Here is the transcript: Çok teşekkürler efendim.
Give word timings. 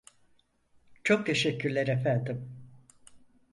Çok 1.03 1.25
teşekkürler 1.25 1.87
efendim. 1.87 2.67